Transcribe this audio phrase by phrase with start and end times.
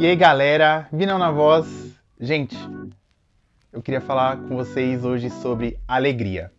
[0.00, 1.94] E aí galera, Vinão na voz.
[2.18, 2.56] Gente,
[3.70, 6.50] eu queria falar com vocês hoje sobre alegria.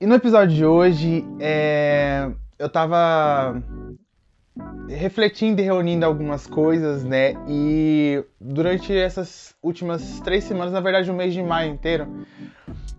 [0.00, 2.30] E no episódio de hoje, é...
[2.56, 3.60] eu tava
[4.88, 7.34] refletindo e reunindo algumas coisas, né?
[7.48, 12.06] E durante essas últimas três semanas, na verdade, o mês de maio inteiro,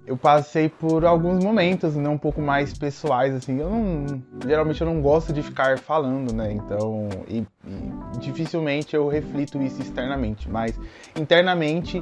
[0.05, 3.59] eu passei por alguns momentos, né, um pouco mais pessoais, assim.
[3.59, 6.53] Eu não, geralmente eu não gosto de ficar falando, né?
[6.53, 10.79] Então, e, e dificilmente eu reflito isso externamente, mas
[11.15, 12.01] internamente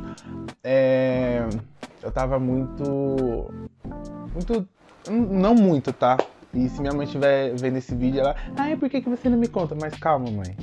[0.63, 1.47] é,
[2.03, 3.51] eu tava muito,
[4.33, 4.67] muito,
[5.07, 6.17] não muito, tá?
[6.55, 9.37] E se minha mãe estiver vendo esse vídeo, ela, ai, por que, que você não
[9.37, 9.75] me conta?
[9.79, 10.55] Mas calma, mãe.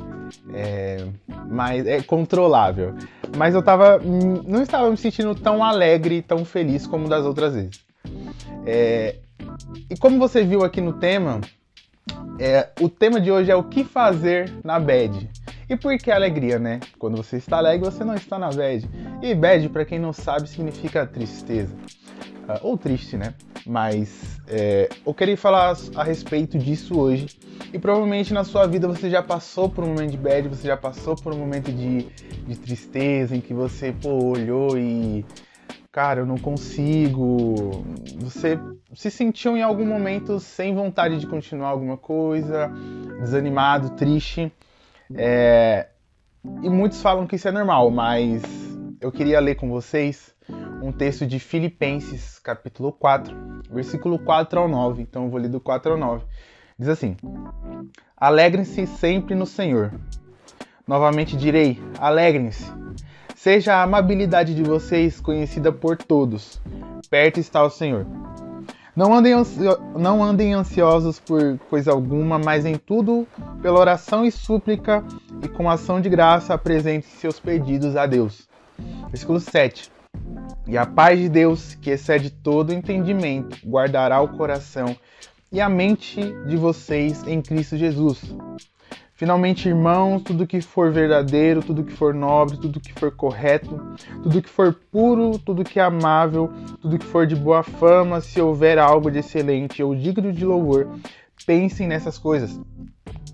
[0.55, 1.05] É,
[1.49, 2.95] mas é controlável.
[3.37, 3.99] Mas eu tava.
[3.99, 7.85] Não estava me sentindo tão alegre, tão feliz como das outras vezes.
[8.65, 9.17] É,
[9.91, 11.41] e como você viu aqui no tema,
[12.39, 15.31] é, o tema de hoje é o que fazer na bad.
[15.69, 16.81] E por que alegria, né?
[16.99, 18.89] Quando você está alegre, você não está na bad.
[19.23, 21.75] E bad, para quem não sabe, significa tristeza.
[22.43, 23.35] Uh, ou triste, né?
[23.65, 27.39] Mas é, eu queria falar a respeito disso hoje.
[27.73, 30.77] E provavelmente na sua vida você já passou por um momento de bad, você já
[30.77, 32.03] passou por um momento de,
[32.47, 35.25] de tristeza em que você pô, olhou e.
[35.91, 37.84] Cara, eu não consigo.
[38.19, 38.59] Você
[38.95, 42.73] se sentiu em algum momento sem vontade de continuar alguma coisa,
[43.21, 44.51] desanimado, triste.
[45.15, 45.89] É,
[46.62, 48.43] e muitos falam que isso é normal, mas
[49.01, 50.31] eu queria ler com vocês
[50.83, 53.34] um texto de Filipenses, capítulo 4,
[53.70, 55.02] versículo 4 ao 9.
[55.02, 56.25] Então eu vou ler do 4 ao 9.
[56.77, 57.16] Diz assim:
[58.16, 59.94] Alegrem-se sempre no Senhor.
[60.86, 62.70] Novamente direi: alegrem-se.
[63.36, 66.60] Seja a amabilidade de vocês conhecida por todos.
[67.08, 68.06] Perto está o Senhor.
[68.94, 69.33] Não andem,
[69.98, 73.27] não andem ansiosos por coisa alguma, mas em tudo,
[73.62, 75.03] pela oração e súplica
[75.42, 78.47] e com ação de graça, apresente seus pedidos a Deus.
[79.09, 79.91] Versículo 7.
[80.72, 84.97] E a paz de Deus, que excede todo entendimento, guardará o coração
[85.53, 88.34] e a mente de vocês em Cristo Jesus.
[89.12, 93.78] Finalmente, irmãos, tudo que for verdadeiro, tudo que for nobre, tudo que for correto,
[94.22, 96.50] tudo que for puro, tudo que é amável,
[96.81, 100.89] tudo que for de boa fama, se houver algo de excelente ou digno de louvor,
[101.44, 102.59] pensem nessas coisas.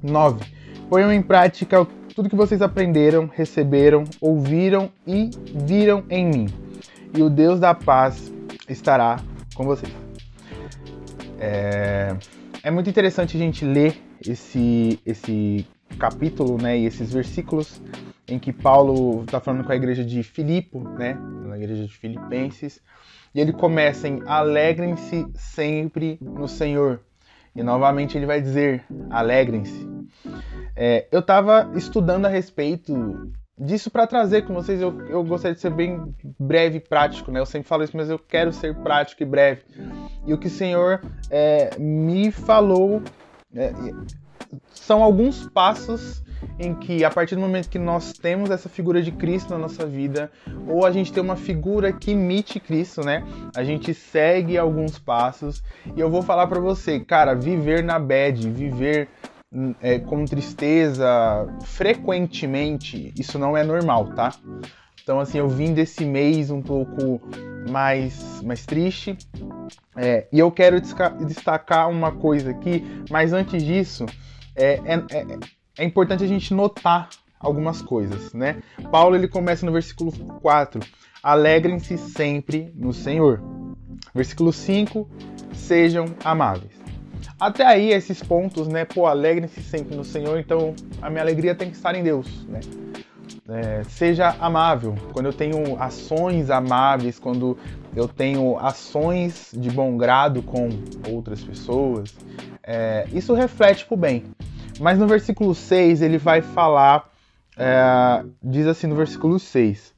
[0.03, 0.45] 9.
[0.91, 6.69] Ponham em prática tudo que vocês aprenderam, receberam, ouviram e viram em mim
[7.15, 8.33] e o Deus da paz
[8.69, 9.21] estará
[9.55, 9.93] com vocês.
[11.39, 12.17] É,
[12.63, 13.97] é muito interessante a gente ler
[14.27, 15.67] esse, esse
[15.99, 17.81] capítulo né, e esses versículos
[18.27, 21.15] em que Paulo está falando com a igreja de Filipo, né,
[21.47, 22.81] na igreja de Filipenses,
[23.35, 27.01] e ele começa em alegrem-se sempre no Senhor.
[27.55, 29.89] E novamente ele vai dizer: alegrem-se.
[30.77, 34.81] É, eu estava estudando a respeito disso para trazer com vocês.
[34.81, 37.41] Eu, eu gostaria de ser bem breve e prático, né?
[37.41, 39.63] Eu sempre falo isso, mas eu quero ser prático e breve.
[40.27, 43.03] E o que o Senhor é, me falou
[43.55, 43.73] é,
[44.71, 46.23] são alguns passos
[46.59, 49.87] em que, a partir do momento que nós temos essa figura de Cristo na nossa
[49.87, 50.31] vida,
[50.67, 53.25] ou a gente tem uma figura que imite Cristo, né?
[53.57, 55.63] A gente segue alguns passos.
[55.97, 59.09] E eu vou falar para você, cara, viver na bad, viver
[59.81, 61.07] é, com tristeza
[61.65, 64.35] frequentemente, isso não é normal, tá?
[65.03, 67.21] Então, assim, eu vim desse mês um pouco
[67.71, 69.17] mais, mais triste.
[69.97, 74.05] É, e eu quero destacar uma coisa aqui, mas antes disso,
[74.55, 75.39] é, é, é,
[75.79, 77.09] é importante a gente notar
[77.41, 78.63] algumas coisas, né?
[78.91, 80.81] Paulo ele começa no versículo 4:
[81.23, 83.43] Alegrem-se sempre no Senhor.
[84.15, 85.09] Versículo 5:
[85.55, 86.88] Sejam amáveis.
[87.39, 88.85] Até aí, esses pontos, né?
[88.85, 92.61] Pô, alegrem-se sempre no Senhor, então a minha alegria tem que estar em Deus, né?
[93.49, 94.95] É, seja amável.
[95.13, 97.57] Quando eu tenho ações amáveis, quando
[97.95, 100.69] eu tenho ações de bom grado com
[101.11, 102.15] outras pessoas,
[102.63, 104.25] é, isso reflete para o bem.
[104.81, 107.11] Mas no versículo 6 ele vai falar,
[107.57, 109.95] é, diz assim no versículo 6: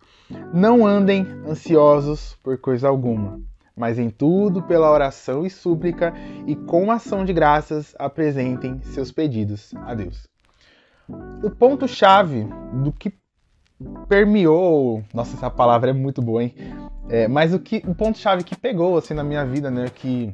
[0.52, 3.40] Não andem ansiosos por coisa alguma
[3.80, 6.12] mas em tudo pela oração e súplica
[6.46, 10.28] e com ação de graças apresentem seus pedidos a Deus.
[11.42, 13.14] O ponto-chave do que
[14.06, 16.54] permeou, nossa, essa palavra é muito boa, hein?
[17.08, 20.32] É, mas o que o ponto-chave que pegou assim na minha vida, né, que,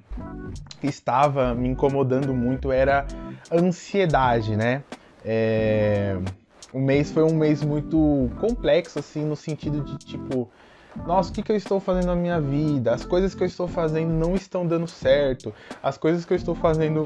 [0.82, 3.06] estava me incomodando muito era
[3.50, 4.82] ansiedade, né?
[5.24, 6.18] É,
[6.72, 10.50] o mês foi um mês muito complexo assim no sentido de tipo
[11.04, 12.94] nossa, o que, que eu estou fazendo na minha vida?
[12.94, 15.52] As coisas que eu estou fazendo não estão dando certo,
[15.82, 17.04] as coisas que eu estou fazendo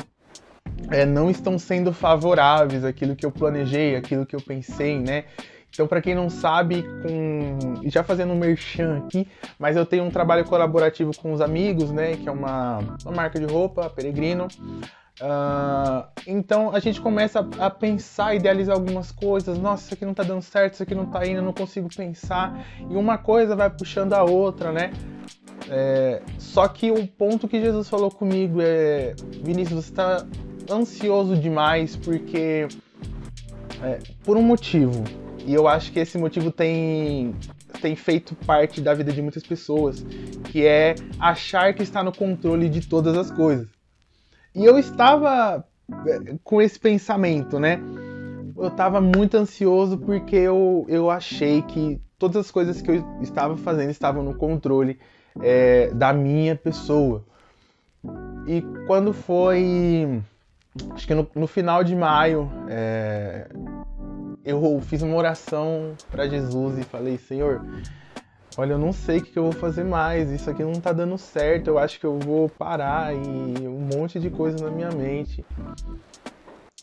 [0.90, 5.24] é, não estão sendo favoráveis àquilo que eu planejei, aquilo que eu pensei, né?
[5.72, 7.88] Então, para quem não sabe, com...
[7.88, 9.26] já fazendo um merchan aqui,
[9.58, 12.16] mas eu tenho um trabalho colaborativo com os amigos, né?
[12.16, 14.48] Que é uma, uma marca de roupa, Peregrino.
[15.20, 19.58] Uh, então a gente começa a, pensar, idealizar algumas coisas.
[19.58, 21.88] Nossa, isso aqui não tá dando certo, isso aqui não tá indo, eu não consigo
[21.94, 22.66] pensar.
[22.80, 24.92] E uma coisa vai puxando a outra, né?
[25.68, 30.26] É, só que o ponto que Jesus falou comigo é: Vinícius, você está
[30.70, 32.66] ansioso demais porque.
[33.82, 35.04] É, por um motivo.
[35.46, 37.34] E eu acho que esse motivo tem,
[37.80, 40.04] tem feito parte da vida de muitas pessoas,
[40.44, 43.66] que é achar que está no controle de todas as coisas.
[44.54, 45.64] E eu estava
[46.06, 47.80] é, com esse pensamento, né?
[48.56, 53.56] Eu estava muito ansioso porque eu, eu achei que todas as coisas que eu estava
[53.56, 54.98] fazendo estavam no controle
[55.40, 57.24] é, da minha pessoa.
[58.46, 60.22] E quando foi.
[60.90, 63.48] Acho que no, no final de maio, é,
[64.44, 67.64] eu fiz uma oração para Jesus e falei: Senhor,
[68.56, 71.16] olha, eu não sei o que eu vou fazer mais, isso aqui não tá dando
[71.16, 75.44] certo, eu acho que eu vou parar e um monte de coisa na minha mente.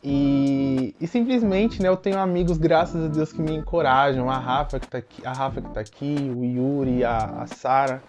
[0.04, 4.30] E, e, simplesmente, né, eu tenho amigos, graças a Deus, que me encorajam.
[4.30, 8.02] A Rafa que tá aqui, a Rafa que tá aqui o Yuri, a, a Sara.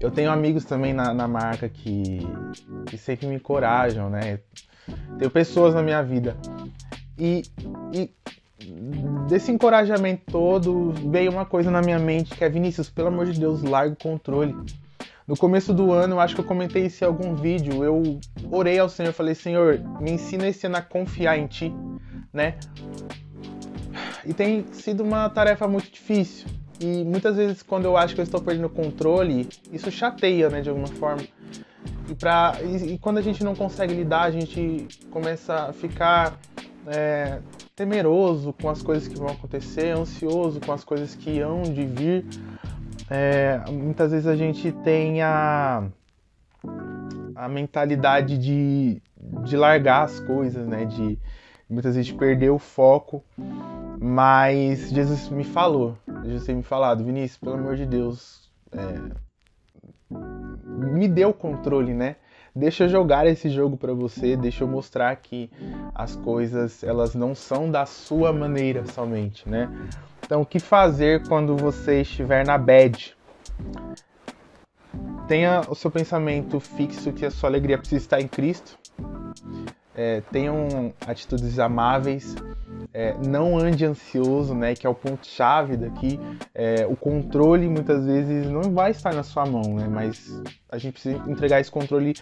[0.00, 2.26] Eu tenho amigos também na, na marca que,
[2.86, 4.40] que sempre me encorajam, né?
[5.18, 6.36] Tenho pessoas na minha vida.
[7.18, 7.42] E,
[7.92, 8.10] e
[9.28, 13.38] desse encorajamento todo, veio uma coisa na minha mente que é Vinícius, pelo amor de
[13.38, 14.54] Deus, larga o controle.
[15.26, 18.18] No começo do ano, eu acho que eu comentei isso em algum vídeo, eu
[18.50, 21.72] orei ao Senhor, falei, Senhor, me ensina esse ano a confiar em Ti,
[22.32, 22.54] né?
[24.24, 26.48] E tem sido uma tarefa muito difícil.
[26.80, 30.60] E muitas vezes, quando eu acho que eu estou perdendo o controle, isso chateia, né,
[30.60, 31.22] de alguma forma.
[32.08, 36.38] E, pra, e, e quando a gente não consegue lidar, a gente começa a ficar
[36.86, 37.40] é,
[37.78, 42.26] temeroso com as coisas que vão acontecer, ansioso com as coisas que hão de vir.
[43.08, 45.84] É, muitas vezes a gente tem a,
[47.36, 49.00] a mentalidade de,
[49.44, 50.86] de largar as coisas, né?
[50.86, 51.16] De
[51.70, 53.22] muitas vezes perder o foco.
[54.00, 60.16] Mas Jesus me falou, Jesus tem me falado, Vinícius, pelo amor de Deus, é,
[60.66, 62.16] me deu o controle, né?
[62.58, 65.50] Deixa eu jogar esse jogo para você, deixa eu mostrar que
[65.94, 69.70] as coisas elas não são da sua maneira somente, né?
[70.24, 73.16] Então, o que fazer quando você estiver na bad?
[75.26, 78.78] Tenha o seu pensamento fixo que a sua alegria precisa estar em Cristo.
[80.00, 82.36] É, tenham atitudes amáveis,
[82.94, 84.72] é, não ande ansioso, né?
[84.76, 86.20] Que é o ponto chave daqui.
[86.54, 89.88] É, o controle muitas vezes não vai estar na sua mão, né?
[89.90, 90.40] Mas
[90.70, 92.14] a gente precisa entregar esse controle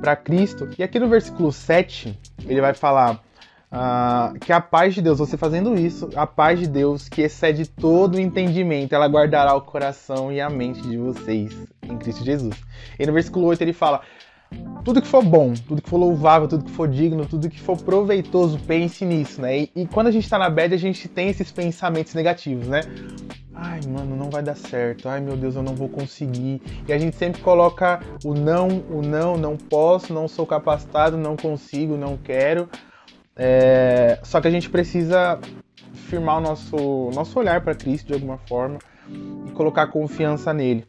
[0.00, 0.66] para Cristo.
[0.78, 3.22] E aqui no versículo 7, ele vai falar
[3.70, 7.68] uh, que a paz de Deus, você fazendo isso, a paz de Deus que excede
[7.68, 12.56] todo o entendimento, ela guardará o coração e a mente de vocês em Cristo Jesus.
[12.98, 14.00] E no versículo 8 ele fala:
[14.84, 17.76] tudo que for bom, tudo que for louvável, tudo que for digno, tudo que for
[17.76, 19.58] proveitoso, pense nisso, né?
[19.58, 22.80] E, e quando a gente tá na bad, a gente tem esses pensamentos negativos, né?
[23.54, 25.08] Ai, mano, não vai dar certo.
[25.08, 26.62] Ai, meu Deus, eu não vou conseguir.
[26.88, 31.36] E a gente sempre coloca o não, o não, não posso, não sou capacitado, não
[31.36, 32.68] consigo, não quero.
[33.36, 34.18] É...
[34.22, 35.38] Só que a gente precisa
[35.92, 38.78] firmar o nosso, nosso olhar para Cristo de alguma forma
[39.46, 40.86] e colocar confiança nele.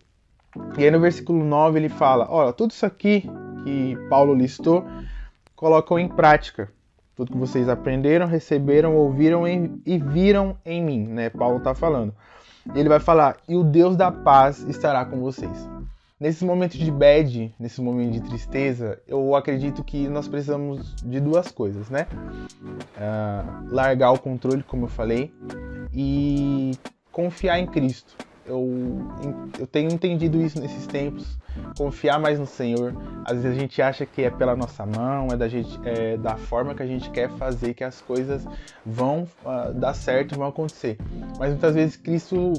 [0.77, 3.29] E aí no versículo 9 ele fala: Olha, tudo isso aqui
[3.63, 4.85] que Paulo listou,
[5.55, 6.71] colocam em prática.
[7.15, 11.29] Tudo que vocês aprenderam, receberam, ouviram e viram em mim, né?
[11.29, 12.13] Paulo está falando.
[12.73, 15.69] Ele vai falar: e o Deus da paz estará com vocês.
[16.19, 21.49] Nesse momento de bad, nesse momento de tristeza, eu acredito que nós precisamos de duas
[21.51, 22.05] coisas, né?
[22.61, 25.33] Uh, largar o controle, como eu falei,
[25.91, 26.71] e
[27.11, 28.15] confiar em Cristo.
[28.45, 28.67] Eu,
[29.59, 31.37] eu tenho entendido isso nesses tempos
[31.77, 32.95] confiar mais no Senhor.
[33.25, 36.35] Às vezes a gente acha que é pela nossa mão, é da, gente, é da
[36.35, 38.45] forma que a gente quer fazer que as coisas
[38.85, 40.97] vão uh, dar certo, vão acontecer.
[41.37, 42.53] Mas muitas vezes Cristo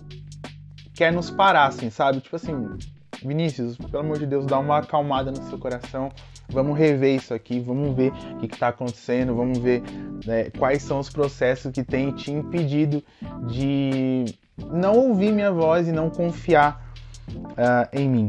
[0.94, 2.20] quer nos parar, assim, sabe?
[2.20, 2.76] Tipo assim,
[3.24, 6.10] Vinícius, pelo amor de Deus, dá uma acalmada no seu coração.
[6.48, 9.82] Vamos rever isso aqui, vamos ver o que está acontecendo, vamos ver
[10.26, 13.02] né, quais são os processos que têm te impedido
[13.46, 14.26] de
[14.70, 16.92] não ouvir minha voz e não confiar
[17.30, 18.28] uh, em mim.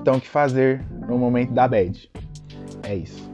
[0.00, 2.10] Então, o que fazer no momento da bad?
[2.82, 3.30] É isso.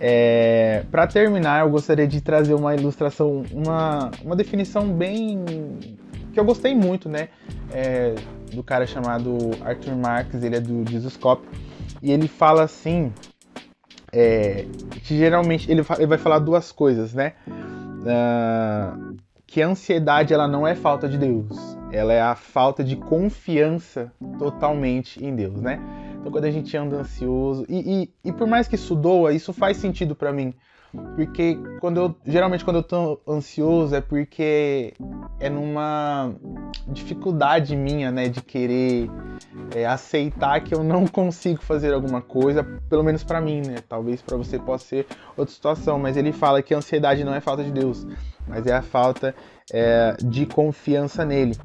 [0.00, 5.44] É, para terminar, eu gostaria de trazer uma ilustração, uma, uma definição bem
[6.32, 7.28] que eu gostei muito, né?
[7.72, 8.14] É,
[8.52, 11.46] do cara chamado Arthur Marx, ele é do Jesuscope,
[12.02, 13.12] e ele fala assim,
[14.12, 14.66] é,
[15.04, 17.32] que geralmente ele, ele, vai falar duas coisas, né?
[17.48, 19.13] Uh,
[19.54, 24.12] que a ansiedade ela não é falta de Deus, ela é a falta de confiança
[24.36, 25.78] totalmente em Deus, né?
[26.18, 29.52] Então quando a gente anda ansioso, e, e, e por mais que isso doa, isso
[29.52, 30.52] faz sentido para mim.
[31.14, 34.92] Porque quando eu, geralmente quando eu tô ansioso é porque
[35.38, 36.34] é numa
[36.88, 39.08] dificuldade minha, né, de querer
[39.72, 43.76] é, aceitar que eu não consigo fazer alguma coisa, pelo menos para mim, né?
[43.88, 45.06] Talvez para você possa ser
[45.36, 48.04] outra situação, mas ele fala que a ansiedade não é falta de Deus,
[48.46, 49.34] mas é a falta
[49.72, 51.56] é, de confiança nele.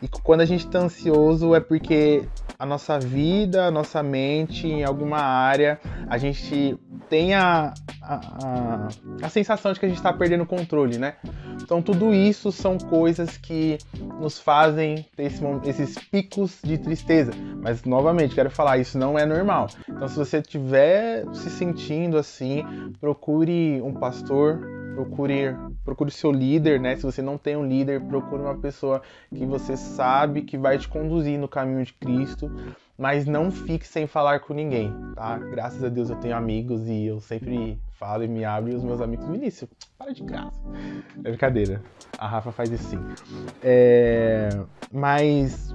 [0.00, 2.22] E quando a gente está ansioso é porque
[2.58, 6.76] a nossa vida, a nossa mente, em alguma área, a gente
[7.08, 8.88] tem a, a, a,
[9.22, 11.14] a sensação de que a gente está perdendo o controle, né?
[11.62, 13.78] Então, tudo isso são coisas que
[14.20, 17.32] nos fazem ter esse, esses picos de tristeza.
[17.62, 19.68] Mas, novamente, quero falar, isso não é normal.
[19.88, 22.64] Então, se você estiver se sentindo assim,
[23.00, 24.60] procure um pastor,
[24.94, 25.54] procure
[25.88, 26.96] procure seu líder, né?
[26.96, 29.00] Se você não tem um líder, procure uma pessoa
[29.34, 32.50] que você sabe que vai te conduzir no caminho de Cristo,
[32.98, 35.38] mas não fique sem falar com ninguém, tá?
[35.38, 38.84] Graças a Deus eu tenho amigos e eu sempre falo e me abro e os
[38.84, 40.60] meus amigos, Vinícius, para de graça.
[41.24, 41.82] É brincadeira.
[42.18, 43.00] A Rafa faz isso sim.
[43.62, 44.50] É...
[44.92, 45.74] Mas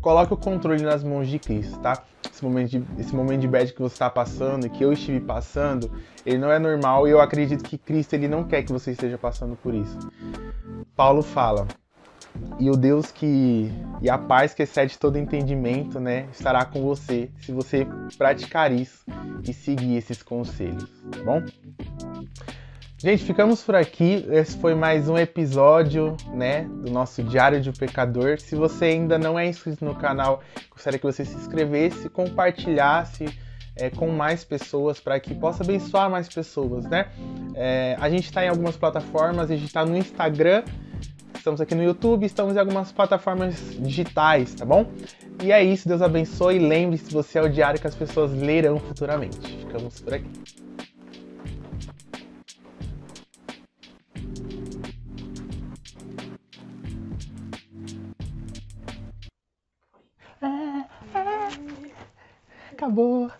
[0.00, 2.02] coloque o controle nas mãos de Cristo, tá?
[2.30, 5.90] Esse momento de, esse momento de bad que você está passando, que eu estive passando,
[6.24, 9.16] ele não é normal e eu acredito que Cristo ele não quer que você esteja
[9.16, 9.98] passando por isso.
[10.94, 11.66] Paulo fala:
[12.58, 17.30] e o Deus que e a paz que excede todo entendimento, né, estará com você
[17.40, 17.86] se você
[18.16, 19.04] praticar isso
[19.42, 21.42] e seguir esses conselhos, tá bom?
[23.06, 24.26] Gente, ficamos por aqui.
[24.32, 28.40] Esse foi mais um episódio, né, do nosso Diário de Pecador.
[28.40, 33.26] Se você ainda não é inscrito no canal, gostaria que você se inscrevesse, compartilhasse
[33.76, 37.06] é, com mais pessoas para que possa abençoar mais pessoas, né?
[37.54, 40.64] É, a gente está em algumas plataformas, a gente está no Instagram,
[41.32, 44.84] estamos aqui no YouTube, estamos em algumas plataformas digitais, tá bom?
[45.44, 46.58] E é isso, Deus abençoe.
[46.58, 49.58] Lembre-se, você é o diário que as pessoas lerão futuramente.
[49.58, 50.66] Ficamos por aqui.
[62.86, 63.30] Acabou.